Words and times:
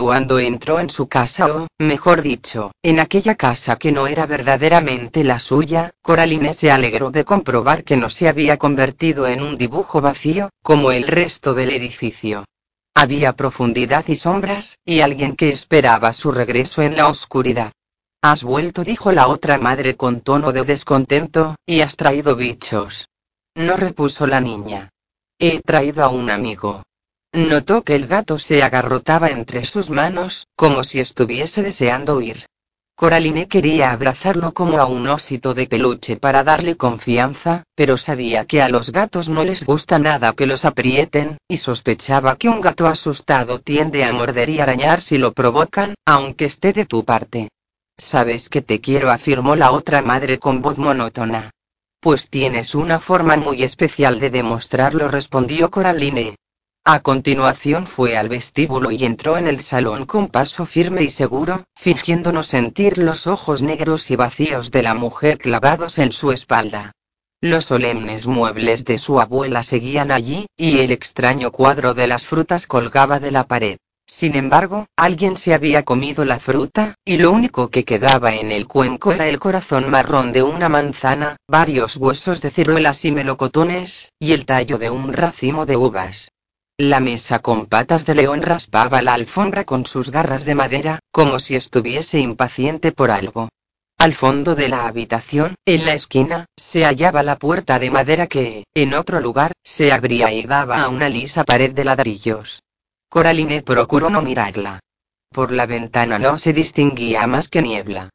cuando 0.00 0.38
entró 0.38 0.80
en 0.80 0.90
su 0.90 1.08
casa 1.08 1.46
o, 1.46 1.66
mejor 1.78 2.22
dicho, 2.22 2.72
en 2.82 2.98
aquella 2.98 3.34
casa 3.34 3.76
que 3.76 3.92
no 3.92 4.06
era 4.06 4.26
verdaderamente 4.26 5.22
la 5.22 5.38
suya, 5.38 5.92
Coraline 6.02 6.54
se 6.54 6.70
alegró 6.70 7.10
de 7.10 7.24
comprobar 7.24 7.84
que 7.84 7.96
no 7.96 8.10
se 8.10 8.28
había 8.28 8.56
convertido 8.56 9.26
en 9.26 9.42
un 9.42 9.56
dibujo 9.56 10.00
vacío, 10.00 10.50
como 10.62 10.92
el 10.92 11.06
resto 11.06 11.54
del 11.54 11.70
edificio. 11.70 12.44
Había 12.94 13.34
profundidad 13.34 14.04
y 14.08 14.14
sombras, 14.14 14.78
y 14.84 15.00
alguien 15.00 15.36
que 15.36 15.50
esperaba 15.50 16.12
su 16.12 16.32
regreso 16.32 16.82
en 16.82 16.96
la 16.96 17.08
oscuridad. 17.08 17.72
Has 18.22 18.42
vuelto, 18.42 18.84
dijo 18.84 19.12
la 19.12 19.28
otra 19.28 19.58
madre 19.58 19.96
con 19.96 20.20
tono 20.20 20.52
de 20.52 20.64
descontento, 20.64 21.56
y 21.64 21.80
has 21.80 21.96
traído 21.96 22.36
bichos. 22.36 23.08
No 23.54 23.76
repuso 23.76 24.26
la 24.26 24.40
niña. 24.40 24.90
He 25.38 25.60
traído 25.60 26.04
a 26.04 26.08
un 26.08 26.28
amigo. 26.28 26.82
Notó 27.32 27.82
que 27.82 27.94
el 27.94 28.08
gato 28.08 28.38
se 28.38 28.62
agarrotaba 28.62 29.28
entre 29.28 29.64
sus 29.64 29.88
manos, 29.88 30.48
como 30.56 30.82
si 30.82 30.98
estuviese 30.98 31.62
deseando 31.62 32.16
huir. 32.16 32.46
Coraline 32.96 33.48
quería 33.48 33.92
abrazarlo 33.92 34.52
como 34.52 34.78
a 34.78 34.84
un 34.84 35.06
osito 35.06 35.54
de 35.54 35.66
peluche 35.66 36.16
para 36.16 36.44
darle 36.44 36.76
confianza, 36.76 37.62
pero 37.74 37.96
sabía 37.96 38.44
que 38.44 38.60
a 38.60 38.68
los 38.68 38.90
gatos 38.90 39.28
no 39.28 39.42
les 39.42 39.64
gusta 39.64 39.98
nada 39.98 40.34
que 40.34 40.46
los 40.46 40.64
aprieten, 40.64 41.38
y 41.48 41.56
sospechaba 41.56 42.36
que 42.36 42.48
un 42.48 42.60
gato 42.60 42.86
asustado 42.86 43.60
tiende 43.60 44.04
a 44.04 44.12
morder 44.12 44.50
y 44.50 44.60
arañar 44.60 45.00
si 45.00 45.16
lo 45.16 45.32
provocan, 45.32 45.94
aunque 46.04 46.44
esté 46.44 46.72
de 46.72 46.84
tu 46.84 47.04
parte. 47.04 47.48
Sabes 47.96 48.48
que 48.48 48.60
te 48.60 48.80
quiero, 48.80 49.10
afirmó 49.10 49.56
la 49.56 49.70
otra 49.70 50.02
madre 50.02 50.38
con 50.38 50.60
voz 50.60 50.78
monótona. 50.78 51.52
Pues 52.00 52.28
tienes 52.28 52.74
una 52.74 52.98
forma 52.98 53.36
muy 53.36 53.62
especial 53.62 54.18
de 54.20 54.30
demostrarlo, 54.30 55.08
respondió 55.08 55.70
Coraline. 55.70 56.36
A 56.84 57.00
continuación 57.00 57.86
fue 57.86 58.16
al 58.16 58.30
vestíbulo 58.30 58.90
y 58.90 59.04
entró 59.04 59.36
en 59.36 59.46
el 59.46 59.60
salón 59.60 60.06
con 60.06 60.28
paso 60.28 60.64
firme 60.64 61.02
y 61.02 61.10
seguro, 61.10 61.64
fingiendo 61.76 62.32
no 62.32 62.42
sentir 62.42 62.96
los 62.96 63.26
ojos 63.26 63.60
negros 63.60 64.10
y 64.10 64.16
vacíos 64.16 64.70
de 64.70 64.82
la 64.82 64.94
mujer 64.94 65.36
clavados 65.36 65.98
en 65.98 66.10
su 66.10 66.32
espalda. 66.32 66.92
Los 67.42 67.66
solemnes 67.66 68.26
muebles 68.26 68.86
de 68.86 68.98
su 68.98 69.20
abuela 69.20 69.62
seguían 69.62 70.10
allí, 70.10 70.46
y 70.56 70.78
el 70.78 70.90
extraño 70.90 71.50
cuadro 71.52 71.92
de 71.92 72.06
las 72.06 72.24
frutas 72.24 72.66
colgaba 72.66 73.20
de 73.20 73.30
la 73.30 73.46
pared. 73.46 73.76
Sin 74.06 74.34
embargo, 74.34 74.86
alguien 74.96 75.36
se 75.36 75.52
había 75.52 75.84
comido 75.84 76.24
la 76.24 76.40
fruta, 76.40 76.94
y 77.04 77.18
lo 77.18 77.30
único 77.30 77.68
que 77.68 77.84
quedaba 77.84 78.34
en 78.34 78.52
el 78.52 78.66
cuenco 78.66 79.12
era 79.12 79.28
el 79.28 79.38
corazón 79.38 79.90
marrón 79.90 80.32
de 80.32 80.42
una 80.42 80.70
manzana, 80.70 81.36
varios 81.46 81.98
huesos 81.98 82.40
de 82.40 82.50
ciruelas 82.50 83.04
y 83.04 83.12
melocotones, 83.12 84.12
y 84.18 84.32
el 84.32 84.46
tallo 84.46 84.78
de 84.78 84.88
un 84.88 85.12
racimo 85.12 85.66
de 85.66 85.76
uvas. 85.76 86.30
La 86.82 86.98
mesa 86.98 87.40
con 87.40 87.66
patas 87.66 88.06
de 88.06 88.14
león 88.14 88.40
raspaba 88.40 89.02
la 89.02 89.12
alfombra 89.12 89.64
con 89.64 89.84
sus 89.84 90.10
garras 90.10 90.46
de 90.46 90.54
madera, 90.54 91.00
como 91.12 91.38
si 91.38 91.54
estuviese 91.54 92.20
impaciente 92.20 92.90
por 92.90 93.10
algo. 93.10 93.50
Al 93.98 94.14
fondo 94.14 94.54
de 94.54 94.70
la 94.70 94.86
habitación, 94.86 95.56
en 95.66 95.84
la 95.84 95.92
esquina, 95.92 96.46
se 96.56 96.86
hallaba 96.86 97.22
la 97.22 97.36
puerta 97.36 97.78
de 97.78 97.90
madera 97.90 98.28
que, 98.28 98.64
en 98.72 98.94
otro 98.94 99.20
lugar, 99.20 99.52
se 99.62 99.92
abría 99.92 100.32
y 100.32 100.44
daba 100.44 100.82
a 100.82 100.88
una 100.88 101.10
lisa 101.10 101.44
pared 101.44 101.74
de 101.74 101.84
ladrillos. 101.84 102.62
Coraline 103.10 103.60
procuró 103.60 104.08
no 104.08 104.22
mirarla. 104.22 104.80
Por 105.28 105.52
la 105.52 105.66
ventana 105.66 106.18
no 106.18 106.38
se 106.38 106.54
distinguía 106.54 107.26
más 107.26 107.48
que 107.48 107.60
niebla. 107.60 108.08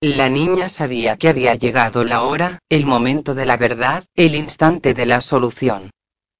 La 0.00 0.28
niña 0.28 0.68
sabía 0.68 1.16
que 1.16 1.28
había 1.28 1.56
llegado 1.56 2.04
la 2.04 2.22
hora, 2.22 2.60
el 2.68 2.86
momento 2.86 3.34
de 3.34 3.46
la 3.46 3.56
verdad, 3.56 4.04
el 4.14 4.36
instante 4.36 4.94
de 4.94 5.06
la 5.06 5.20
solución. 5.20 5.90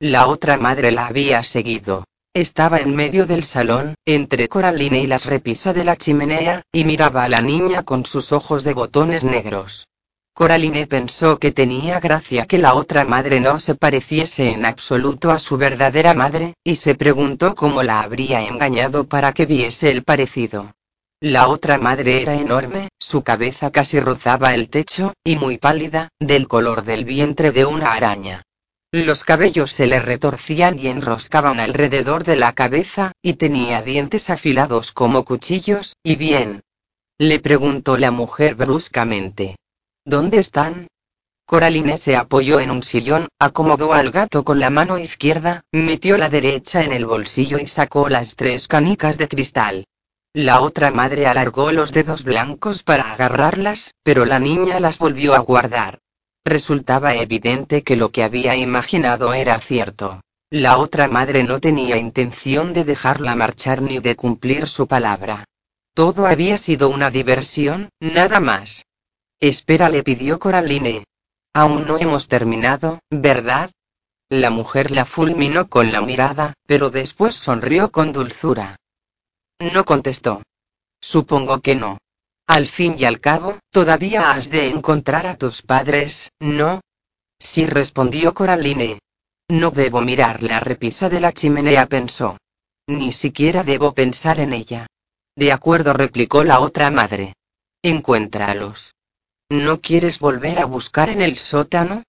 La 0.05 0.27
otra 0.27 0.57
madre 0.57 0.91
la 0.91 1.07
había 1.07 1.45
seguido. 1.45 2.03
Estaba 2.35 2.79
en 2.79 2.97
medio 2.97 3.25
del 3.25 3.45
salón, 3.45 3.95
entre 4.05 4.49
Coraline 4.49 4.99
y 4.99 5.07
las 5.07 5.27
repisas 5.27 5.77
de 5.77 5.85
la 5.85 5.95
chimenea, 5.95 6.65
y 6.73 6.83
miraba 6.83 7.23
a 7.23 7.29
la 7.29 7.41
niña 7.41 7.85
con 7.85 8.05
sus 8.05 8.33
ojos 8.33 8.65
de 8.65 8.75
botones 8.75 9.23
negros. 9.23 9.87
Coraline 10.35 10.89
pensó 10.89 11.39
que 11.39 11.53
tenía 11.53 12.01
gracia 12.01 12.47
que 12.47 12.59
la 12.59 12.75
otra 12.75 13.05
madre 13.05 13.39
no 13.39 13.61
se 13.61 13.77
pareciese 13.77 14.51
en 14.51 14.67
absoluto 14.67 15.31
a 15.31 15.39
su 15.39 15.57
verdadera 15.57 16.15
madre, 16.15 16.55
y 16.65 16.75
se 16.75 16.97
preguntó 16.97 17.55
cómo 17.55 17.85
la 17.85 18.01
habría 18.01 18.45
engañado 18.45 19.07
para 19.07 19.33
que 19.33 19.47
viese 19.47 19.93
el 19.93 20.03
parecido. 20.03 20.75
La 21.21 21.47
otra 21.47 21.79
madre 21.79 22.23
era 22.23 22.35
enorme, 22.35 22.89
su 22.99 23.23
cabeza 23.23 23.71
casi 23.71 24.01
rozaba 24.01 24.53
el 24.53 24.69
techo, 24.69 25.13
y 25.23 25.37
muy 25.37 25.59
pálida, 25.59 26.09
del 26.19 26.49
color 26.49 26.83
del 26.83 27.05
vientre 27.05 27.53
de 27.53 27.67
una 27.67 27.93
araña. 27.93 28.43
Los 28.95 29.25
cabellos 29.25 29.73
se 29.73 29.87
le 29.87 30.01
retorcían 30.01 30.79
y 30.79 30.89
enroscaban 30.89 31.61
alrededor 31.61 32.25
de 32.25 32.37
la 32.37 32.53
cabeza, 32.53 33.13
y 33.23 33.33
tenía 33.35 33.81
dientes 33.81 34.29
afilados 34.29 34.93
como 34.93 35.25
cuchillos, 35.25 35.97
y 36.03 36.17
bien. 36.17 36.61
Le 37.17 37.41
preguntó 37.41 37.97
la 37.97 38.11
mujer 38.11 38.55
bruscamente. 38.55 39.57
¿Dónde 40.05 40.37
están? 40.37 40.89
Coraline 41.47 41.97
se 41.97 42.17
apoyó 42.17 42.61
en 42.61 42.71
un 42.71 42.83
sillón, 42.83 43.29
acomodó 43.39 43.95
al 43.95 44.11
gato 44.11 44.45
con 44.45 44.61
la 44.61 44.69
mano 44.69 44.99
izquierda, 44.99 45.63
metió 45.73 46.19
la 46.19 46.29
derecha 46.29 46.83
en 46.83 46.93
el 46.93 47.07
bolsillo 47.07 47.59
y 47.59 47.69
sacó 47.69 48.11
las 48.11 48.37
tres 48.37 48.69
canicas 48.69 49.17
de 49.17 49.27
cristal. 49.27 49.87
La 50.35 50.61
otra 50.61 50.91
madre 50.91 51.27
alargó 51.27 51.73
los 51.73 51.93
dedos 51.93 52.25
blancos 52.25 52.83
para 52.83 53.11
agarrarlas, 53.11 53.95
pero 54.03 54.27
la 54.27 54.39
niña 54.39 54.81
las 54.81 54.99
volvió 54.99 55.35
a 55.35 55.39
guardar. 55.39 55.99
Resultaba 56.45 57.15
evidente 57.15 57.83
que 57.83 57.97
lo 57.97 58.11
que 58.11 58.25
había 58.25 58.57
imaginado 58.57 59.33
era 59.33 59.61
cierto. 59.61 60.21
La 60.51 60.79
otra 60.79 61.09
madre 61.09 61.45
no 61.45 61.61
tenía 61.61 61.97
intención 61.97 62.73
de 62.73 62.85
dejarla 62.85 63.35
marchar 63.37 63.81
ni 63.81 64.01
de 64.01 64.17
cumplir 64.17 64.67
su 64.67 64.87
palabra. 64.87 65.45
Todo 65.95 66.27
había 66.27 66.59
sido 66.59 66.89
una 66.89 67.11
diversión, 67.11 67.91
nada 68.01 68.41
más. 68.41 68.85
Espera, 69.41 69.89
le 69.89 70.03
pidió 70.03 70.39
Coraline. 70.39 71.05
Aún 71.55 71.87
no 71.87 71.99
hemos 71.99 72.29
terminado, 72.29 73.01
¿verdad? 73.11 73.71
La 74.29 74.51
mujer 74.51 74.91
la 74.91 75.05
fulminó 75.05 75.69
con 75.69 75.93
la 75.93 76.01
mirada, 76.01 76.55
pero 76.67 76.91
después 76.91 77.35
sonrió 77.35 77.91
con 77.91 78.13
dulzura. 78.13 78.77
No 79.59 79.85
contestó. 79.85 80.43
Supongo 81.01 81.61
que 81.61 81.77
no. 81.77 81.99
Al 82.53 82.67
fin 82.67 82.97
y 82.99 83.07
al 83.07 83.19
cabo, 83.19 83.61
todavía 83.71 84.31
has 84.33 84.51
de 84.51 84.69
encontrar 84.69 85.27
a 85.27 85.39
tus 85.39 85.63
padres, 85.63 86.33
¿no? 86.39 86.83
Sí 87.39 87.65
respondió 87.65 88.35
Coraline. 88.35 88.99
No 89.49 89.71
debo 89.71 90.03
mirar 90.03 90.43
la 90.43 90.61
repisa 90.61 91.09
de 91.09 91.23
la 91.23 91.33
chimenea, 91.33 91.87
pensó. 91.87 92.37
Ni 92.87 93.11
siquiera 93.11 93.63
debo 93.63 93.95
pensar 93.95 94.39
en 94.39 94.53
ella. 94.53 94.87
De 95.35 95.51
acuerdo, 95.51 95.95
replicó 95.95 96.45
la 96.45 96.61
otra 96.61 96.91
madre. 96.91 97.33
Encuéntralos. 97.83 98.97
¿No 99.49 99.81
quieres 99.81 100.19
volver 100.19 100.59
a 100.59 100.67
buscar 100.67 101.09
en 101.09 101.23
el 101.23 101.39
sótano? 101.39 102.03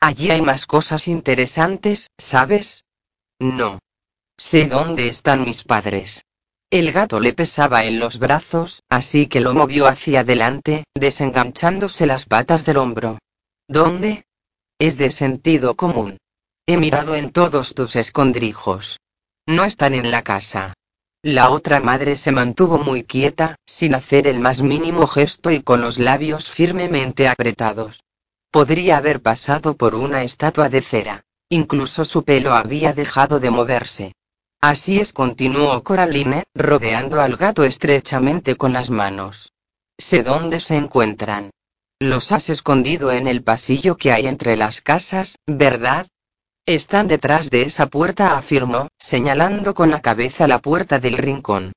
Allí 0.00 0.30
hay 0.30 0.40
más 0.40 0.64
cosas 0.64 1.08
interesantes, 1.08 2.08
¿sabes? 2.16 2.86
No. 3.38 3.80
Sé 4.38 4.66
dónde 4.66 5.08
están 5.08 5.44
mis 5.44 5.62
padres. 5.62 6.22
El 6.70 6.92
gato 6.92 7.18
le 7.18 7.32
pesaba 7.32 7.84
en 7.84 7.98
los 7.98 8.20
brazos, 8.20 8.84
así 8.88 9.26
que 9.26 9.40
lo 9.40 9.54
movió 9.54 9.88
hacia 9.88 10.20
adelante, 10.20 10.84
desenganchándose 10.94 12.06
las 12.06 12.26
patas 12.26 12.64
del 12.64 12.76
hombro. 12.76 13.18
¿Dónde? 13.66 14.24
Es 14.78 14.96
de 14.96 15.10
sentido 15.10 15.74
común. 15.74 16.18
He 16.66 16.76
mirado 16.76 17.16
en 17.16 17.32
todos 17.32 17.74
tus 17.74 17.96
escondrijos. 17.96 19.00
No 19.48 19.64
están 19.64 19.94
en 19.94 20.12
la 20.12 20.22
casa. 20.22 20.74
La 21.24 21.50
otra 21.50 21.80
madre 21.80 22.14
se 22.14 22.30
mantuvo 22.30 22.78
muy 22.78 23.02
quieta, 23.02 23.56
sin 23.66 23.96
hacer 23.96 24.28
el 24.28 24.38
más 24.38 24.62
mínimo 24.62 25.08
gesto 25.08 25.50
y 25.50 25.62
con 25.62 25.80
los 25.80 25.98
labios 25.98 26.52
firmemente 26.52 27.26
apretados. 27.26 28.04
Podría 28.52 28.98
haber 28.98 29.20
pasado 29.20 29.76
por 29.76 29.96
una 29.96 30.22
estatua 30.22 30.68
de 30.68 30.82
cera. 30.82 31.24
Incluso 31.48 32.04
su 32.04 32.22
pelo 32.22 32.54
había 32.54 32.92
dejado 32.92 33.40
de 33.40 33.50
moverse. 33.50 34.12
Así 34.62 35.00
es, 35.00 35.14
continuó 35.14 35.82
Coraline, 35.82 36.44
rodeando 36.54 37.20
al 37.22 37.36
gato 37.36 37.64
estrechamente 37.64 38.56
con 38.56 38.74
las 38.74 38.90
manos. 38.90 39.52
Sé 39.98 40.22
dónde 40.22 40.60
se 40.60 40.76
encuentran. 40.76 41.50
Los 41.98 42.30
has 42.32 42.50
escondido 42.50 43.10
en 43.10 43.26
el 43.26 43.42
pasillo 43.42 43.96
que 43.96 44.12
hay 44.12 44.26
entre 44.26 44.56
las 44.56 44.82
casas, 44.82 45.36
¿verdad? 45.46 46.06
Están 46.66 47.08
detrás 47.08 47.48
de 47.48 47.62
esa 47.62 47.86
puerta, 47.86 48.36
afirmó, 48.36 48.88
señalando 48.98 49.72
con 49.72 49.90
la 49.90 50.02
cabeza 50.02 50.46
la 50.46 50.60
puerta 50.60 50.98
del 50.98 51.16
rincón. 51.16 51.72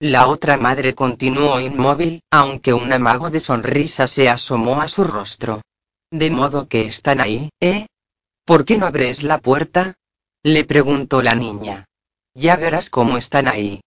La 0.00 0.28
otra 0.28 0.56
madre 0.56 0.94
continuó 0.94 1.58
inmóvil, 1.58 2.22
aunque 2.30 2.72
un 2.72 2.92
amago 2.92 3.30
de 3.30 3.40
sonrisa 3.40 4.06
se 4.06 4.28
asomó 4.28 4.80
a 4.80 4.86
su 4.86 5.02
rostro. 5.02 5.60
De 6.12 6.30
modo 6.30 6.68
que 6.68 6.82
están 6.82 7.20
ahí, 7.20 7.50
¿eh? 7.60 7.86
¿Por 8.44 8.64
qué 8.64 8.78
no 8.78 8.86
abres 8.86 9.24
la 9.24 9.38
puerta? 9.38 9.94
Le 10.44 10.64
preguntó 10.64 11.20
la 11.20 11.34
niña. 11.34 11.87
Ya 12.38 12.54
verás 12.54 12.88
cómo 12.88 13.16
están 13.16 13.48
ahí. 13.48 13.80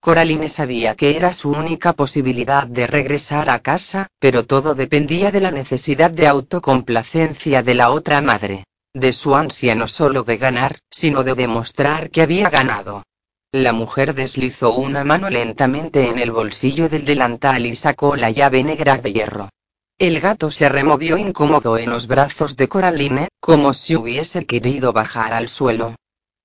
Coraline 0.00 0.48
sabía 0.48 0.94
que 0.94 1.14
era 1.14 1.34
su 1.34 1.50
única 1.50 1.92
posibilidad 1.92 2.66
de 2.66 2.86
regresar 2.86 3.50
a 3.50 3.58
casa, 3.58 4.06
pero 4.18 4.46
todo 4.46 4.74
dependía 4.74 5.30
de 5.30 5.42
la 5.42 5.50
necesidad 5.50 6.10
de 6.10 6.26
autocomplacencia 6.26 7.62
de 7.62 7.74
la 7.74 7.90
otra 7.90 8.22
madre 8.22 8.64
de 8.94 9.12
su 9.12 9.34
ansia 9.34 9.74
no 9.74 9.86
solo 9.86 10.22
de 10.22 10.38
ganar, 10.38 10.78
sino 10.90 11.22
de 11.22 11.34
demostrar 11.34 12.10
que 12.10 12.22
había 12.22 12.48
ganado. 12.48 13.04
La 13.52 13.72
mujer 13.72 14.14
deslizó 14.14 14.74
una 14.74 15.04
mano 15.04 15.28
lentamente 15.28 16.08
en 16.08 16.18
el 16.18 16.32
bolsillo 16.32 16.88
del 16.88 17.04
delantal 17.04 17.66
y 17.66 17.74
sacó 17.74 18.16
la 18.16 18.30
llave 18.30 18.64
negra 18.64 18.96
de 18.96 19.12
hierro. 19.12 19.50
El 19.98 20.20
gato 20.20 20.50
se 20.50 20.68
removió 20.68 21.18
incómodo 21.18 21.76
en 21.76 21.90
los 21.90 22.06
brazos 22.06 22.56
de 22.56 22.68
Coraline, 22.68 23.28
como 23.40 23.74
si 23.74 23.96
hubiese 23.96 24.46
querido 24.46 24.92
bajar 24.92 25.32
al 25.32 25.48
suelo. 25.48 25.94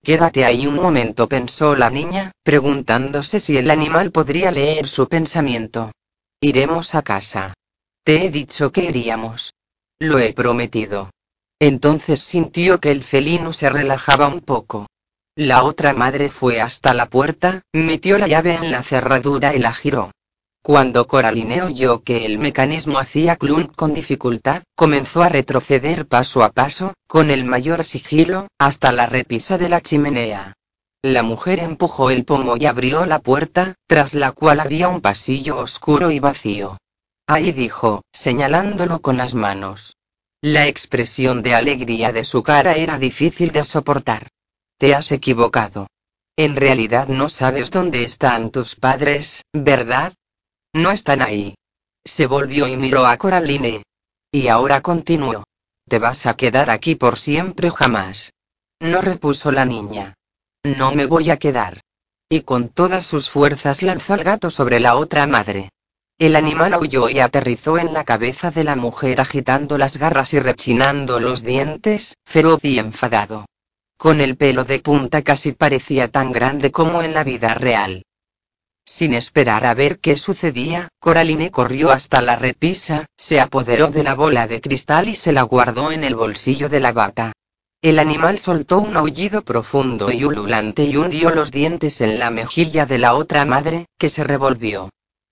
Quédate 0.03 0.43
ahí 0.43 0.67
un 0.67 0.75
momento, 0.75 1.29
pensó 1.29 1.75
la 1.75 1.89
niña, 1.89 2.33
preguntándose 2.43 3.39
si 3.39 3.57
el 3.57 3.71
animal 3.71 4.11
podría 4.11 4.51
leer 4.51 4.89
su 4.89 5.07
pensamiento. 5.07 5.93
Iremos 6.41 6.93
a 6.93 7.03
casa. 7.03 7.53
Te 8.03 8.25
he 8.25 8.29
dicho 8.29 8.73
que 8.73 8.83
iríamos. 8.83 9.53
Lo 9.99 10.19
he 10.19 10.33
prometido. 10.33 11.09
Entonces 11.57 12.19
sintió 12.19 12.81
que 12.81 12.91
el 12.91 13.05
felino 13.05 13.53
se 13.53 13.69
relajaba 13.69 14.27
un 14.27 14.41
poco. 14.41 14.87
La 15.37 15.63
otra 15.63 15.93
madre 15.93 16.27
fue 16.27 16.59
hasta 16.59 16.93
la 16.93 17.05
puerta, 17.05 17.61
metió 17.71 18.17
la 18.17 18.27
llave 18.27 18.55
en 18.55 18.71
la 18.71 18.83
cerradura 18.83 19.55
y 19.55 19.59
la 19.59 19.73
giró. 19.73 20.11
Cuando 20.65 21.07
Coraline 21.07 21.61
oyó 21.61 22.03
que 22.03 22.25
el 22.25 22.37
mecanismo 22.37 22.97
hacía 22.97 23.35
clunk 23.35 23.75
con 23.75 23.93
dificultad, 23.93 24.63
comenzó 24.75 25.21
a 25.21 25.27
retroceder 25.27 26.07
paso 26.07 26.41
a 26.41 26.53
paso, 26.53 26.93
con 27.05 27.31
el 27.31 27.43
mayor 27.43 27.83
sigilo, 27.83 28.47
hasta 28.57 28.93
la 28.93 29.05
repisa 29.05 29.57
de 29.57 29.67
la 29.67 29.81
chimenea. 29.81 30.53
La 31.01 31.21
mujer 31.21 31.59
empujó 31.59 32.11
el 32.11 32.23
pomo 32.23 32.55
y 32.55 32.65
abrió 32.65 33.05
la 33.05 33.19
puerta, 33.19 33.75
tras 33.87 34.13
la 34.13 34.31
cual 34.31 34.61
había 34.61 34.87
un 34.87 35.01
pasillo 35.01 35.57
oscuro 35.57 36.11
y 36.11 36.19
vacío. 36.19 36.77
Ahí 37.27 37.51
dijo, 37.51 38.03
señalándolo 38.13 39.01
con 39.01 39.17
las 39.17 39.35
manos. 39.35 39.97
La 40.41 40.67
expresión 40.67 41.43
de 41.43 41.55
alegría 41.55 42.13
de 42.13 42.23
su 42.23 42.41
cara 42.41 42.75
era 42.75 42.97
difícil 42.97 43.51
de 43.51 43.65
soportar. 43.65 44.29
Te 44.77 44.95
has 44.95 45.11
equivocado. 45.11 45.87
En 46.37 46.55
realidad 46.55 47.09
no 47.09 47.27
sabes 47.27 47.69
dónde 47.69 48.05
están 48.05 48.49
tus 48.49 48.77
padres, 48.77 49.43
¿verdad? 49.51 50.13
No 50.73 50.91
están 50.91 51.21
ahí. 51.21 51.55
Se 52.03 52.25
volvió 52.25 52.67
y 52.67 52.75
miró 52.75 53.05
a 53.05 53.15
Coraline. 53.17 53.83
Y 54.31 54.47
ahora 54.47 54.81
continuó. 54.81 55.43
Te 55.87 55.99
vas 55.99 56.25
a 56.25 56.35
quedar 56.35 56.69
aquí 56.69 56.95
por 56.95 57.17
siempre 57.17 57.69
jamás. 57.71 58.33
No 58.79 59.01
repuso 59.01 59.51
la 59.51 59.65
niña. 59.65 60.15
No 60.63 60.93
me 60.93 61.05
voy 61.05 61.29
a 61.29 61.37
quedar. 61.37 61.81
Y 62.29 62.41
con 62.41 62.69
todas 62.69 63.05
sus 63.05 63.29
fuerzas 63.29 63.83
lanzó 63.83 64.13
al 64.15 64.23
gato 64.23 64.49
sobre 64.49 64.79
la 64.79 64.95
otra 64.95 65.27
madre. 65.27 65.69
El 66.17 66.35
animal 66.35 66.73
aulló 66.73 67.09
y 67.09 67.19
aterrizó 67.19 67.77
en 67.77 67.93
la 67.93 68.03
cabeza 68.03 68.51
de 68.51 68.63
la 68.63 68.75
mujer 68.75 69.21
agitando 69.21 69.77
las 69.77 69.97
garras 69.97 70.33
y 70.33 70.39
rechinando 70.39 71.19
los 71.19 71.43
dientes, 71.43 72.15
feroz 72.25 72.63
y 72.63 72.79
enfadado 72.79 73.45
con 74.03 74.19
el 74.19 74.35
pelo 74.35 74.65
de 74.65 74.79
punta 74.79 75.21
casi 75.21 75.53
parecía 75.53 76.09
tan 76.09 76.33
grande 76.33 76.71
como 76.71 77.01
en 77.03 77.13
la 77.13 77.23
vida 77.23 77.53
real. 77.53 78.03
Sin 78.85 79.13
esperar 79.13 79.65
a 79.65 79.73
ver 79.73 79.99
qué 79.99 80.17
sucedía, 80.17 80.89
Coraline 80.99 81.51
corrió 81.51 81.91
hasta 81.91 82.21
la 82.21 82.35
repisa, 82.35 83.05
se 83.15 83.39
apoderó 83.39 83.87
de 83.87 84.03
la 84.03 84.13
bola 84.13 84.45
de 84.47 84.59
cristal 84.59 85.07
y 85.07 85.15
se 85.15 85.31
la 85.31 85.43
guardó 85.43 85.91
en 85.91 86.03
el 86.03 86.15
bolsillo 86.15 86.67
de 86.67 86.81
la 86.81 86.91
bata. 86.91 87.31
El 87.81 87.99
animal 87.99 88.39
soltó 88.39 88.79
un 88.79 88.95
aullido 88.95 89.41
profundo 89.41 90.11
y 90.11 90.23
ululante 90.23 90.83
y 90.83 90.97
hundió 90.97 91.31
los 91.31 91.51
dientes 91.51 92.01
en 92.01 92.19
la 92.19 92.29
mejilla 92.29 92.85
de 92.85 92.97
la 92.97 93.15
otra 93.15 93.45
madre, 93.45 93.87
que 93.97 94.09
se 94.09 94.23
revolvió. 94.23 94.89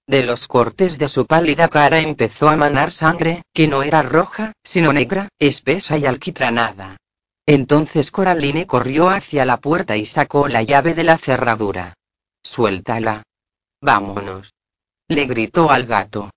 De 0.07 0.23
los 0.23 0.47
cortes 0.47 0.97
de 0.97 1.07
su 1.07 1.25
pálida 1.25 1.67
cara 1.67 1.99
empezó 1.99 2.49
a 2.49 2.57
manar 2.57 2.91
sangre, 2.91 3.43
que 3.53 3.67
no 3.67 3.83
era 3.83 4.01
roja, 4.01 4.53
sino 4.63 4.91
negra, 4.91 5.29
espesa 5.39 5.97
y 5.97 6.05
alquitranada. 6.05 6.97
Entonces 7.45 8.11
Coraline 8.11 8.67
corrió 8.67 9.09
hacia 9.09 9.45
la 9.45 9.57
puerta 9.57 9.95
y 9.97 10.05
sacó 10.05 10.47
la 10.47 10.63
llave 10.63 10.93
de 10.93 11.03
la 11.03 11.17
cerradura. 11.17 11.93
Suéltala. 12.43 13.23
Vámonos. 13.81 14.53
Le 15.07 15.25
gritó 15.25 15.71
al 15.71 15.87
gato. 15.87 16.29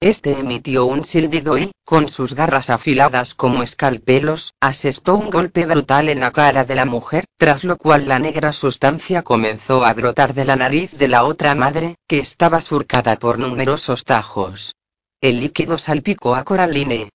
Este 0.00 0.38
emitió 0.38 0.86
un 0.86 1.04
silbido 1.04 1.58
y, 1.58 1.70
con 1.84 2.08
sus 2.08 2.34
garras 2.34 2.70
afiladas 2.70 3.34
como 3.34 3.62
escalpelos, 3.62 4.54
asestó 4.60 5.16
un 5.16 5.30
golpe 5.30 5.64
brutal 5.66 6.08
en 6.08 6.20
la 6.20 6.32
cara 6.32 6.64
de 6.64 6.74
la 6.74 6.84
mujer, 6.84 7.24
tras 7.36 7.62
lo 7.64 7.76
cual 7.76 8.08
la 8.08 8.18
negra 8.18 8.52
sustancia 8.52 9.22
comenzó 9.22 9.84
a 9.84 9.92
brotar 9.94 10.34
de 10.34 10.44
la 10.44 10.56
nariz 10.56 10.92
de 10.98 11.08
la 11.08 11.24
otra 11.24 11.54
madre, 11.54 11.96
que 12.08 12.18
estaba 12.18 12.60
surcada 12.60 13.16
por 13.16 13.38
numerosos 13.38 14.04
tajos. 14.04 14.74
El 15.20 15.40
líquido 15.40 15.78
salpicó 15.78 16.34
a 16.34 16.42
Coraline. 16.42 17.10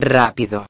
Rápido. 0.00 0.66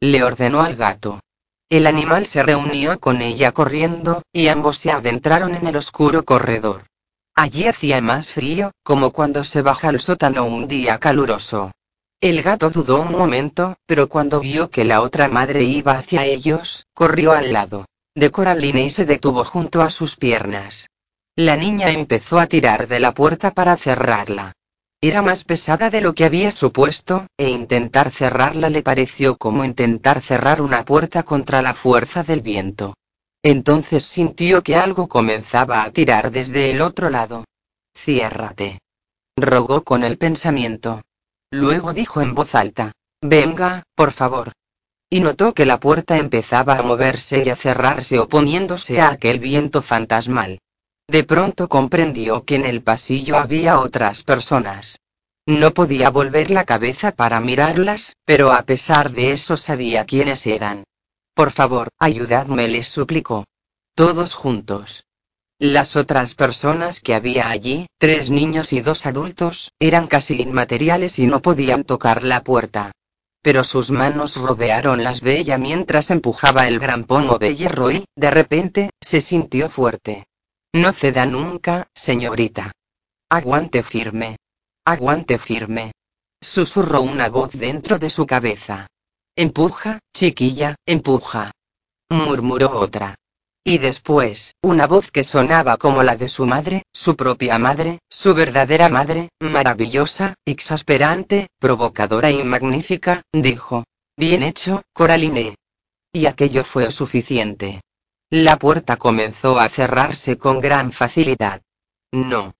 Le 0.00 0.22
ordenó 0.22 0.62
al 0.62 0.76
gato. 0.76 1.20
El 1.68 1.86
animal 1.86 2.26
se 2.26 2.42
reunió 2.42 3.00
con 3.00 3.22
ella 3.22 3.50
corriendo, 3.50 4.22
y 4.32 4.48
ambos 4.48 4.78
se 4.78 4.92
adentraron 4.92 5.54
en 5.54 5.66
el 5.66 5.76
oscuro 5.76 6.24
corredor. 6.24 6.84
Allí 7.40 7.68
hacía 7.68 8.00
más 8.00 8.32
frío, 8.32 8.72
como 8.82 9.12
cuando 9.12 9.44
se 9.44 9.62
baja 9.62 9.90
al 9.90 10.00
sótano 10.00 10.44
un 10.44 10.66
día 10.66 10.98
caluroso. 10.98 11.70
El 12.20 12.42
gato 12.42 12.68
dudó 12.68 13.00
un 13.00 13.12
momento, 13.12 13.76
pero 13.86 14.08
cuando 14.08 14.40
vio 14.40 14.70
que 14.70 14.84
la 14.84 15.02
otra 15.02 15.28
madre 15.28 15.62
iba 15.62 15.92
hacia 15.92 16.24
ellos, 16.24 16.86
corrió 16.94 17.30
al 17.30 17.52
lado 17.52 17.86
de 18.16 18.32
Coraline 18.32 18.86
y 18.86 18.90
se 18.90 19.04
detuvo 19.04 19.44
junto 19.44 19.82
a 19.82 19.90
sus 19.92 20.16
piernas. 20.16 20.88
La 21.36 21.56
niña 21.56 21.90
empezó 21.90 22.40
a 22.40 22.48
tirar 22.48 22.88
de 22.88 22.98
la 22.98 23.14
puerta 23.14 23.52
para 23.52 23.76
cerrarla. 23.76 24.54
Era 25.00 25.22
más 25.22 25.44
pesada 25.44 25.90
de 25.90 26.00
lo 26.00 26.14
que 26.14 26.24
había 26.24 26.50
supuesto, 26.50 27.28
e 27.36 27.50
intentar 27.50 28.10
cerrarla 28.10 28.68
le 28.68 28.82
pareció 28.82 29.36
como 29.36 29.64
intentar 29.64 30.22
cerrar 30.22 30.60
una 30.60 30.84
puerta 30.84 31.22
contra 31.22 31.62
la 31.62 31.72
fuerza 31.72 32.24
del 32.24 32.40
viento. 32.40 32.94
Entonces 33.42 34.04
sintió 34.04 34.62
que 34.62 34.76
algo 34.76 35.08
comenzaba 35.08 35.84
a 35.84 35.92
tirar 35.92 36.30
desde 36.30 36.70
el 36.70 36.80
otro 36.80 37.10
lado. 37.10 37.44
Ciérrate. 37.96 38.80
Rogó 39.36 39.84
con 39.84 40.02
el 40.04 40.18
pensamiento. 40.18 41.02
Luego 41.50 41.92
dijo 41.92 42.20
en 42.20 42.34
voz 42.34 42.54
alta. 42.54 42.92
Venga, 43.22 43.84
por 43.94 44.12
favor. 44.12 44.52
Y 45.10 45.20
notó 45.20 45.54
que 45.54 45.64
la 45.64 45.80
puerta 45.80 46.18
empezaba 46.18 46.78
a 46.78 46.82
moverse 46.82 47.42
y 47.44 47.50
a 47.50 47.56
cerrarse 47.56 48.18
oponiéndose 48.18 49.00
a 49.00 49.10
aquel 49.10 49.38
viento 49.38 49.80
fantasmal. 49.80 50.58
De 51.08 51.24
pronto 51.24 51.68
comprendió 51.68 52.44
que 52.44 52.56
en 52.56 52.66
el 52.66 52.82
pasillo 52.82 53.38
había 53.38 53.80
otras 53.80 54.22
personas. 54.22 54.98
No 55.46 55.72
podía 55.72 56.10
volver 56.10 56.50
la 56.50 56.64
cabeza 56.64 57.12
para 57.12 57.40
mirarlas, 57.40 58.14
pero 58.26 58.52
a 58.52 58.62
pesar 58.64 59.12
de 59.12 59.32
eso 59.32 59.56
sabía 59.56 60.04
quiénes 60.04 60.46
eran. 60.46 60.84
Por 61.38 61.52
favor, 61.52 61.90
ayudadme, 62.00 62.66
les 62.66 62.88
suplicó. 62.88 63.44
Todos 63.94 64.34
juntos. 64.34 65.04
Las 65.60 65.94
otras 65.94 66.34
personas 66.34 66.98
que 66.98 67.14
había 67.14 67.48
allí, 67.48 67.86
tres 67.96 68.28
niños 68.28 68.72
y 68.72 68.80
dos 68.80 69.06
adultos, 69.06 69.70
eran 69.78 70.08
casi 70.08 70.42
inmateriales 70.42 71.20
y 71.20 71.26
no 71.28 71.40
podían 71.40 71.84
tocar 71.84 72.24
la 72.24 72.42
puerta. 72.42 72.90
Pero 73.40 73.62
sus 73.62 73.92
manos 73.92 74.34
rodearon 74.34 75.04
las 75.04 75.20
de 75.20 75.38
ella 75.38 75.58
mientras 75.58 76.10
empujaba 76.10 76.66
el 76.66 76.80
gran 76.80 77.04
pomo 77.04 77.38
de 77.38 77.54
hierro 77.54 77.92
y, 77.92 78.04
de 78.16 78.30
repente, 78.30 78.90
se 79.00 79.20
sintió 79.20 79.70
fuerte. 79.70 80.26
No 80.72 80.90
ceda 80.90 81.24
nunca, 81.24 81.86
señorita. 81.94 82.72
Aguante 83.30 83.84
firme. 83.84 84.38
Aguante 84.84 85.38
firme. 85.38 85.92
Susurró 86.40 87.00
una 87.00 87.28
voz 87.28 87.52
dentro 87.52 88.00
de 88.00 88.10
su 88.10 88.26
cabeza. 88.26 88.88
Empuja, 89.40 90.00
chiquilla, 90.12 90.74
empuja. 90.84 91.52
Murmuró 92.10 92.76
otra. 92.76 93.14
Y 93.62 93.78
después, 93.78 94.56
una 94.62 94.88
voz 94.88 95.12
que 95.12 95.22
sonaba 95.22 95.76
como 95.76 96.02
la 96.02 96.16
de 96.16 96.26
su 96.26 96.44
madre, 96.44 96.82
su 96.92 97.14
propia 97.14 97.56
madre, 97.56 98.00
su 98.10 98.34
verdadera 98.34 98.88
madre, 98.88 99.28
maravillosa, 99.38 100.34
exasperante, 100.44 101.46
provocadora 101.60 102.32
y 102.32 102.42
magnífica, 102.42 103.22
dijo. 103.32 103.84
Bien 104.16 104.42
hecho, 104.42 104.82
Coraline. 104.92 105.54
Y 106.12 106.26
aquello 106.26 106.64
fue 106.64 106.90
suficiente. 106.90 107.80
La 108.30 108.58
puerta 108.58 108.96
comenzó 108.96 109.60
a 109.60 109.68
cerrarse 109.68 110.36
con 110.36 110.60
gran 110.60 110.90
facilidad. 110.90 111.62
No. 112.10 112.56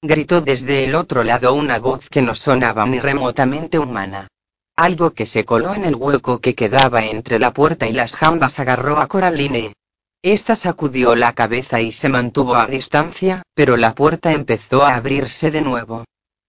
Gritó 0.00 0.40
desde 0.40 0.84
el 0.84 0.94
otro 0.94 1.24
lado 1.24 1.54
una 1.54 1.80
voz 1.80 2.08
que 2.08 2.22
no 2.22 2.36
sonaba 2.36 2.86
ni 2.86 3.00
remotamente 3.00 3.80
humana. 3.80 4.28
Algo 4.76 5.10
que 5.12 5.26
se 5.26 5.44
coló 5.44 5.74
en 5.74 5.84
el 5.84 5.94
hueco 5.94 6.40
que 6.40 6.54
quedaba 6.54 7.04
entre 7.04 7.38
la 7.38 7.52
puerta 7.52 7.88
y 7.88 7.92
las 7.92 8.16
jambas 8.16 8.58
agarró 8.58 8.98
a 8.98 9.08
Coraline. 9.08 9.74
Esta 10.22 10.54
sacudió 10.54 11.14
la 11.14 11.34
cabeza 11.34 11.80
y 11.80 11.92
se 11.92 12.08
mantuvo 12.08 12.54
a 12.54 12.66
distancia, 12.66 13.42
pero 13.54 13.76
la 13.76 13.94
puerta 13.94 14.32
empezó 14.32 14.82
a 14.82 14.94
abrirse 14.94 15.50
de 15.50 15.62
nuevo. 15.62 16.04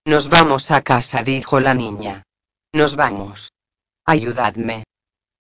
Nos 0.05 0.29
vamos 0.29 0.71
a 0.71 0.81
casa, 0.81 1.23
dijo 1.23 1.59
la 1.59 1.73
niña. 1.73 2.23
Nos 2.73 2.95
vamos. 2.95 3.51
Ayudadme 4.05 4.83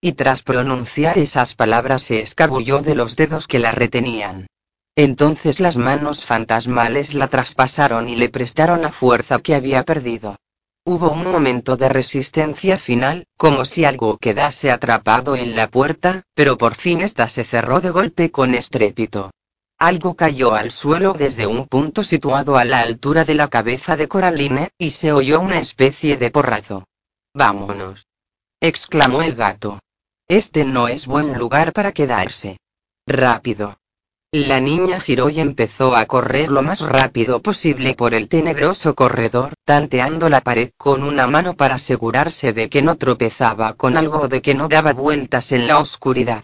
y 0.03 0.13
tras 0.13 0.41
pronunciar 0.41 1.19
esas 1.19 1.53
palabras 1.53 2.01
se 2.01 2.21
escabulló 2.21 2.81
de 2.81 2.95
los 2.95 3.15
dedos 3.15 3.47
que 3.47 3.59
la 3.59 3.71
retenían. 3.71 4.47
Entonces 4.95 5.59
las 5.59 5.77
manos 5.77 6.25
fantasmales 6.25 7.13
la 7.13 7.27
traspasaron 7.27 8.09
y 8.09 8.15
le 8.15 8.29
prestaron 8.29 8.81
la 8.81 8.91
fuerza 8.91 9.39
que 9.39 9.53
había 9.53 9.83
perdido. 9.83 10.37
Hubo 10.83 11.11
un 11.11 11.23
momento 11.31 11.77
de 11.77 11.89
resistencia 11.89 12.75
final, 12.75 13.27
como 13.37 13.65
si 13.65 13.85
algo 13.85 14.17
quedase 14.17 14.71
atrapado 14.71 15.35
en 15.35 15.55
la 15.55 15.67
puerta, 15.67 16.23
pero 16.33 16.57
por 16.57 16.73
fin 16.73 17.01
ésta 17.01 17.29
se 17.29 17.43
cerró 17.43 17.81
de 17.81 17.91
golpe 17.91 18.31
con 18.31 18.55
estrépito. 18.55 19.29
algo 19.77 20.15
cayó 20.15 20.53
al 20.53 20.71
suelo 20.71 21.13
desde 21.13 21.47
un 21.47 21.67
punto 21.67 22.03
situado 22.03 22.55
a 22.57 22.65
la 22.65 22.81
altura 22.81 23.25
de 23.25 23.33
la 23.33 23.47
cabeza 23.47 23.97
de 23.97 24.07
Coraline, 24.07 24.69
y 24.77 24.91
se 24.91 25.11
oyó 25.11 25.39
una 25.39 25.59
especie 25.59 26.17
de 26.17 26.29
porrazo. 26.29 26.85
Vámonos. 27.33 28.07
exclamó 28.59 29.23
el 29.23 29.35
gato. 29.35 29.79
Este 30.27 30.65
no 30.65 30.87
es 30.87 31.07
buen 31.07 31.37
lugar 31.37 31.73
para 31.73 31.91
quedarse. 31.91 32.59
Rápido. 33.07 33.77
La 34.33 34.61
niña 34.61 35.01
giró 35.01 35.29
y 35.29 35.41
empezó 35.41 35.93
a 35.93 36.05
correr 36.05 36.51
lo 36.51 36.61
más 36.61 36.79
rápido 36.79 37.41
posible 37.41 37.95
por 37.95 38.13
el 38.13 38.29
tenebroso 38.29 38.95
corredor, 38.95 39.55
tanteando 39.65 40.29
la 40.29 40.39
pared 40.39 40.71
con 40.77 41.03
una 41.03 41.27
mano 41.27 41.57
para 41.57 41.75
asegurarse 41.75 42.53
de 42.53 42.69
que 42.69 42.81
no 42.81 42.95
tropezaba 42.95 43.73
con 43.73 43.97
algo 43.97 44.21
o 44.21 44.27
de 44.29 44.41
que 44.41 44.53
no 44.53 44.69
daba 44.69 44.93
vueltas 44.93 45.51
en 45.51 45.67
la 45.67 45.79
oscuridad. 45.79 46.43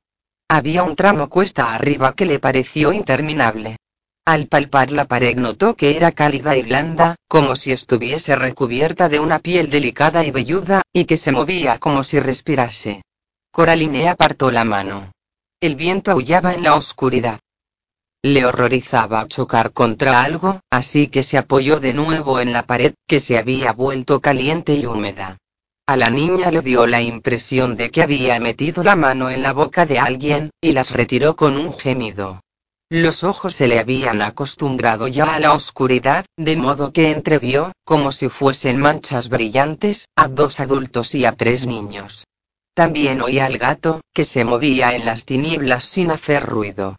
Había 0.50 0.84
un 0.84 0.98
tramo 0.98 1.30
cuesta 1.30 1.74
arriba 1.74 2.12
que 2.12 2.26
le 2.26 2.40
pareció 2.40 2.92
interminable. 2.92 3.78
Al 4.26 4.48
palpar 4.48 4.92
la 4.92 5.06
pared 5.06 5.38
notó 5.38 5.78
que 5.78 5.96
era 5.96 6.12
cálida 6.12 6.58
y 6.58 6.64
blanda, 6.64 7.16
como 7.30 7.56
si 7.56 7.72
estuviese 7.72 8.36
recubierta 8.36 9.08
de 9.08 9.22
una 9.22 9.40
piel 9.40 9.70
delicada 9.70 10.26
y 10.26 10.32
velluda, 10.32 10.82
y 10.92 11.06
que 11.06 11.16
se 11.16 11.32
movía 11.32 11.80
como 11.80 12.04
si 12.04 12.20
respirase. 12.20 13.04
Coraline 13.50 14.10
apartó 14.10 14.52
la 14.52 14.66
mano. 14.66 15.14
El 15.62 15.78
viento 15.78 16.12
aullaba 16.12 16.54
en 16.54 16.64
la 16.64 16.76
oscuridad. 16.76 17.40
Le 18.24 18.46
horrorizaba 18.46 19.28
chocar 19.28 19.72
contra 19.74 20.24
algo, 20.24 20.60
así 20.72 21.08
que 21.08 21.24
se 21.24 21.38
apoyó 21.38 21.80
de 21.80 21.94
nuevo 21.94 22.40
en 22.40 22.52
la 22.52 22.66
pared, 22.66 22.94
que 23.08 23.20
se 23.20 23.38
había 23.38 23.74
vuelto 23.74 24.20
caliente 24.22 24.76
y 24.76 24.86
húmeda. 24.86 25.38
A 25.88 25.96
la 25.96 26.10
niña 26.10 26.52
le 26.52 26.62
dio 26.62 26.86
la 26.88 27.02
impresión 27.02 27.78
de 27.78 27.92
que 27.92 28.02
había 28.02 28.40
metido 28.40 28.84
la 28.84 28.96
mano 28.96 29.30
en 29.30 29.42
la 29.42 29.54
boca 29.54 29.86
de 29.86 30.00
alguien, 30.00 30.50
y 30.60 30.74
las 30.74 30.92
retiró 30.92 31.36
con 31.36 31.56
un 31.56 31.72
gemido. 31.72 32.42
Los 32.90 33.24
ojos 33.24 33.54
se 33.54 33.68
le 33.68 33.80
habían 33.80 34.22
acostumbrado 34.22 35.08
ya 35.08 35.36
a 35.36 35.40
la 35.40 35.54
oscuridad, 35.54 36.26
de 36.38 36.56
modo 36.56 36.92
que 36.92 37.12
entrevió, 37.12 37.72
como 37.84 38.12
si 38.12 38.30
fuesen 38.30 38.80
manchas 38.80 39.30
brillantes, 39.30 40.08
a 40.16 40.28
dos 40.28 40.60
adultos 40.60 41.14
y 41.14 41.26
a 41.26 41.34
tres 41.34 41.68
niños. 41.68 42.26
También 42.74 43.22
oía 43.22 43.46
al 43.46 43.58
gato, 43.58 44.02
que 44.14 44.26
se 44.26 44.44
movía 44.44 44.96
en 44.96 45.06
las 45.06 45.26
tinieblas 45.26 45.84
sin 45.84 46.12
hacer 46.12 46.46
ruido. 46.46 46.96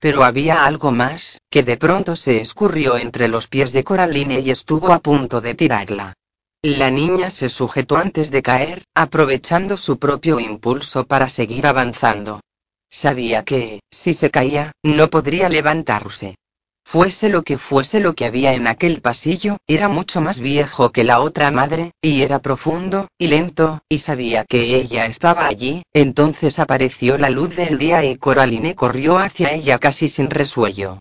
Pero 0.00 0.24
había 0.24 0.64
algo 0.64 0.90
más, 0.90 1.42
que 1.50 1.62
de 1.62 1.76
pronto 1.76 2.16
se 2.16 2.40
escurrió 2.40 2.96
entre 2.96 3.28
los 3.28 3.46
pies 3.46 3.70
de 3.72 3.84
Coraline 3.84 4.40
y 4.40 4.50
estuvo 4.50 4.92
a 4.92 4.98
punto 4.98 5.40
de 5.40 5.54
tirarla. 5.54 6.14
La 6.62 6.90
niña 6.90 7.30
se 7.30 7.48
sujetó 7.48 7.96
antes 7.96 8.30
de 8.30 8.42
caer, 8.42 8.82
aprovechando 8.94 9.76
su 9.76 9.98
propio 9.98 10.40
impulso 10.40 11.06
para 11.06 11.28
seguir 11.28 11.66
avanzando. 11.66 12.40
Sabía 12.88 13.44
que, 13.44 13.80
si 13.90 14.14
se 14.14 14.30
caía, 14.30 14.72
no 14.82 15.08
podría 15.10 15.48
levantarse. 15.48 16.36
Fuese 16.84 17.28
lo 17.28 17.42
que 17.42 17.56
fuese 17.56 18.00
lo 18.00 18.14
que 18.14 18.24
había 18.24 18.52
en 18.54 18.66
aquel 18.66 19.00
pasillo, 19.00 19.58
era 19.66 19.88
mucho 19.88 20.20
más 20.20 20.40
viejo 20.40 20.90
que 20.90 21.04
la 21.04 21.20
otra 21.20 21.50
madre, 21.50 21.92
y 22.02 22.22
era 22.22 22.40
profundo, 22.40 23.08
y 23.16 23.28
lento, 23.28 23.80
y 23.88 24.00
sabía 24.00 24.44
que 24.44 24.74
ella 24.74 25.06
estaba 25.06 25.46
allí, 25.46 25.82
entonces 25.92 26.58
apareció 26.58 27.16
la 27.16 27.30
luz 27.30 27.54
del 27.54 27.78
día 27.78 28.04
y 28.04 28.16
Coraline 28.16 28.74
corrió 28.74 29.18
hacia 29.18 29.52
ella 29.52 29.78
casi 29.78 30.08
sin 30.08 30.30
resuello. 30.30 30.98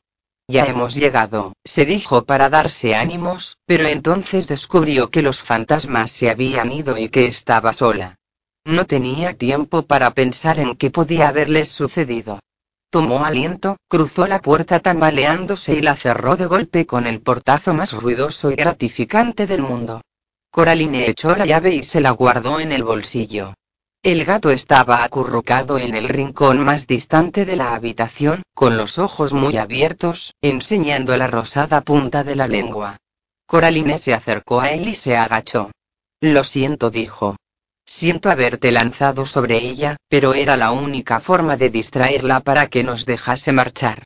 Ya 0.47 0.65
hemos 0.65 0.95
llegado, 0.95 1.53
se 1.63 1.85
dijo 1.85 2.25
para 2.25 2.49
darse 2.49 2.95
ánimos, 2.95 3.57
pero 3.67 3.87
entonces 3.87 4.47
descubrió 4.47 5.11
que 5.11 5.21
los 5.21 5.41
fantasmas 5.41 6.11
se 6.11 6.29
habían 6.29 6.71
ido 6.71 6.97
y 6.97 7.09
que 7.09 7.25
estaba 7.25 7.71
sola. 7.71 8.15
No 8.65 8.85
tenía 8.85 9.35
tiempo 9.35 9.83
para 9.83 10.11
pensar 10.11 10.59
en 10.59 10.75
qué 10.75 10.89
podía 10.89 11.27
haberles 11.29 11.69
sucedido. 11.69 12.39
Tomó 12.91 13.23
aliento, 13.23 13.77
cruzó 13.87 14.25
la 14.25 14.41
puerta 14.41 14.79
tambaleándose 14.79 15.75
y 15.75 15.81
la 15.81 15.95
cerró 15.95 16.35
de 16.35 16.47
golpe 16.47 16.87
con 16.87 17.05
el 17.05 17.21
portazo 17.21 17.73
más 17.73 17.93
ruidoso 17.93 18.49
y 18.49 18.55
gratificante 18.55 19.45
del 19.45 19.61
mundo. 19.61 20.01
Coraline 20.49 21.07
echó 21.07 21.35
la 21.35 21.45
llave 21.45 21.75
y 21.75 21.83
se 21.83 22.01
la 22.01 22.09
guardó 22.11 22.59
en 22.59 22.71
el 22.71 22.83
bolsillo. 22.83 23.53
El 24.01 24.25
gato 24.25 24.49
estaba 24.49 25.03
acurrucado 25.03 25.77
en 25.77 25.93
el 25.93 26.09
rincón 26.09 26.63
más 26.63 26.87
distante 26.87 27.45
de 27.45 27.55
la 27.55 27.75
habitación, 27.75 28.41
con 28.55 28.75
los 28.75 28.97
ojos 28.97 29.33
muy 29.33 29.57
abiertos, 29.57 30.33
enseñando 30.41 31.15
la 31.15 31.27
rosada 31.27 31.81
punta 31.81 32.23
de 32.23 32.35
la 32.35 32.47
lengua. 32.47 32.97
Coraline 33.45 33.99
se 33.99 34.13
acercó 34.15 34.61
a 34.61 34.71
él 34.71 34.87
y 34.87 34.95
se 34.95 35.15
agachó. 35.15 35.69
Lo 36.21 36.43
siento, 36.43 36.89
dijo. 36.89 37.35
Siento 37.91 38.29
haberte 38.29 38.71
lanzado 38.71 39.25
sobre 39.25 39.57
ella, 39.57 39.97
pero 40.09 40.35
era 40.35 40.55
la 40.57 40.71
única 40.71 41.19
forma 41.19 41.57
de 41.57 41.71
distraerla 41.71 42.39
para 42.41 42.67
que 42.67 42.83
nos 42.83 43.07
dejase 43.07 43.51
marchar. 43.51 44.03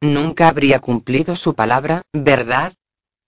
Nunca 0.00 0.48
habría 0.48 0.80
cumplido 0.80 1.36
su 1.36 1.54
palabra, 1.54 2.00
¿verdad? 2.14 2.72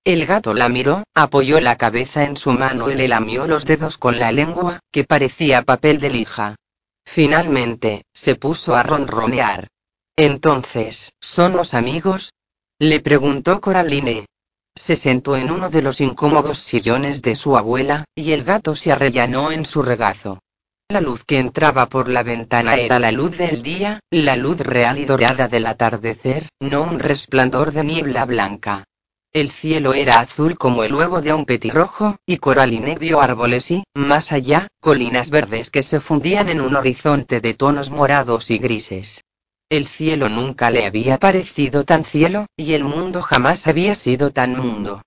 El 0.04 0.24
gato 0.24 0.54
la 0.54 0.70
miró, 0.70 1.04
apoyó 1.14 1.60
la 1.60 1.76
cabeza 1.76 2.24
en 2.24 2.38
su 2.38 2.52
mano 2.52 2.90
y 2.90 2.94
le 2.94 3.06
lamió 3.06 3.46
los 3.46 3.66
dedos 3.66 3.98
con 3.98 4.18
la 4.18 4.32
lengua, 4.32 4.80
que 4.90 5.04
parecía 5.04 5.60
papel 5.60 6.00
de 6.00 6.08
lija. 6.08 6.56
Finalmente, 7.04 8.06
se 8.14 8.34
puso 8.34 8.74
a 8.76 8.82
ronronear. 8.82 9.68
Entonces, 10.16 11.12
¿somos 11.20 11.74
amigos? 11.74 12.32
Le 12.78 13.00
preguntó 13.00 13.60
Coraline. 13.60 14.24
Se 14.78 14.94
sentó 14.94 15.36
en 15.36 15.50
uno 15.50 15.70
de 15.70 15.82
los 15.82 16.00
incómodos 16.00 16.60
sillones 16.60 17.20
de 17.20 17.34
su 17.34 17.56
abuela, 17.56 18.04
y 18.14 18.30
el 18.30 18.44
gato 18.44 18.76
se 18.76 18.92
arrellanó 18.92 19.50
en 19.50 19.64
su 19.64 19.82
regazo. 19.82 20.38
La 20.88 21.00
luz 21.00 21.24
que 21.24 21.40
entraba 21.40 21.88
por 21.88 22.08
la 22.08 22.22
ventana 22.22 22.76
era 22.76 23.00
la 23.00 23.10
luz 23.10 23.36
del 23.36 23.60
día, 23.60 23.98
la 24.10 24.36
luz 24.36 24.58
real 24.60 24.98
y 25.00 25.04
dorada 25.04 25.48
del 25.48 25.66
atardecer, 25.66 26.48
no 26.60 26.82
un 26.82 27.00
resplandor 27.00 27.72
de 27.72 27.82
niebla 27.82 28.24
blanca. 28.24 28.84
El 29.32 29.50
cielo 29.50 29.94
era 29.94 30.20
azul 30.20 30.56
como 30.56 30.84
el 30.84 30.94
huevo 30.94 31.20
de 31.20 31.34
un 31.34 31.44
petirrojo, 31.44 32.16
y 32.24 32.38
Coraline 32.38 32.96
vio 32.96 33.20
árboles 33.20 33.70
y, 33.72 33.82
más 33.94 34.32
allá, 34.32 34.68
colinas 34.80 35.28
verdes 35.28 35.70
que 35.70 35.82
se 35.82 36.00
fundían 36.00 36.48
en 36.48 36.60
un 36.60 36.76
horizonte 36.76 37.40
de 37.40 37.52
tonos 37.52 37.90
morados 37.90 38.50
y 38.50 38.58
grises. 38.58 39.24
El 39.70 39.86
cielo 39.86 40.30
nunca 40.30 40.70
le 40.70 40.86
había 40.86 41.18
parecido 41.18 41.84
tan 41.84 42.02
cielo, 42.02 42.46
y 42.56 42.72
el 42.72 42.84
mundo 42.84 43.20
jamás 43.20 43.66
había 43.66 43.94
sido 43.94 44.30
tan 44.30 44.56
mundo. 44.56 45.02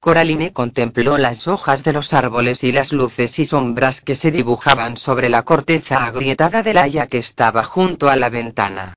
Coraline 0.00 0.54
contempló 0.54 1.18
las 1.18 1.48
hojas 1.48 1.84
de 1.84 1.92
los 1.92 2.14
árboles 2.14 2.64
y 2.64 2.72
las 2.72 2.94
luces 2.94 3.38
y 3.38 3.44
sombras 3.44 4.00
que 4.00 4.16
se 4.16 4.30
dibujaban 4.30 4.96
sobre 4.96 5.28
la 5.28 5.42
corteza 5.42 6.06
agrietada 6.06 6.62
del 6.62 6.78
haya 6.78 7.06
que 7.06 7.18
estaba 7.18 7.62
junto 7.62 8.08
a 8.08 8.16
la 8.16 8.30
ventana. 8.30 8.94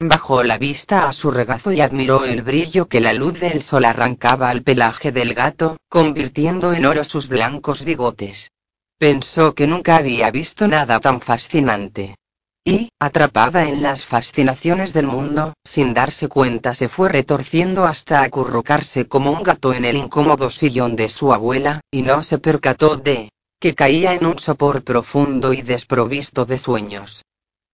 Bajó 0.00 0.42
la 0.42 0.56
vista 0.56 1.06
a 1.06 1.12
su 1.12 1.30
regazo 1.30 1.72
y 1.72 1.82
admiró 1.82 2.24
el 2.24 2.40
brillo 2.40 2.88
que 2.88 3.00
la 3.00 3.12
luz 3.12 3.40
del 3.40 3.60
sol 3.60 3.84
arrancaba 3.84 4.48
al 4.48 4.62
pelaje 4.62 5.12
del 5.12 5.34
gato, 5.34 5.76
convirtiendo 5.90 6.72
en 6.72 6.86
oro 6.86 7.04
sus 7.04 7.28
blancos 7.28 7.84
bigotes. 7.84 8.50
Pensó 8.98 9.54
que 9.54 9.66
nunca 9.66 9.96
había 9.96 10.30
visto 10.30 10.66
nada 10.66 10.98
tan 10.98 11.20
fascinante. 11.20 12.16
Y, 12.64 12.90
atrapada 13.00 13.68
en 13.68 13.82
las 13.82 14.04
fascinaciones 14.04 14.92
del 14.92 15.06
mundo, 15.06 15.54
sin 15.64 15.94
darse 15.94 16.28
cuenta 16.28 16.76
se 16.76 16.88
fue 16.88 17.08
retorciendo 17.08 17.84
hasta 17.84 18.22
acurrucarse 18.22 19.08
como 19.08 19.32
un 19.32 19.42
gato 19.42 19.74
en 19.74 19.84
el 19.84 19.96
incómodo 19.96 20.48
sillón 20.48 20.94
de 20.94 21.08
su 21.08 21.32
abuela, 21.32 21.80
y 21.90 22.02
no 22.02 22.22
se 22.22 22.38
percató 22.38 22.96
de 22.96 23.30
que 23.60 23.74
caía 23.74 24.14
en 24.14 24.26
un 24.26 24.38
sopor 24.38 24.84
profundo 24.84 25.52
y 25.52 25.62
desprovisto 25.62 26.44
de 26.44 26.58
sueños. 26.58 27.22